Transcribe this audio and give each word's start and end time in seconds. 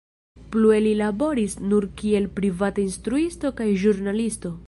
Plue 0.53 0.77
li 0.85 0.93
laboris 1.01 1.57
nur 1.73 1.87
kiel 2.01 2.25
privata 2.39 2.83
instruisto 2.87 3.55
kaj 3.63 3.71
ĵurnalisto. 3.85 4.55